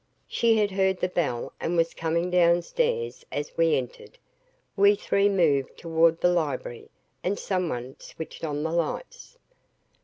[0.27, 4.17] She had heard the bell and was coming downstairs as we entered.
[4.75, 6.89] We three moved toward the library
[7.23, 9.37] and someone switched on the lights.